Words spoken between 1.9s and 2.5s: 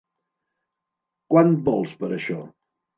per això?